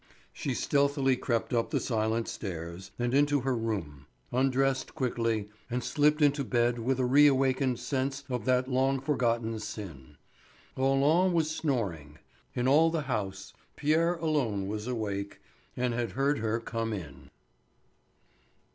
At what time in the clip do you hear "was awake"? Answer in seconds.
14.67-15.39